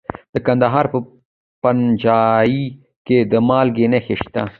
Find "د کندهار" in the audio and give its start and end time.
0.33-0.85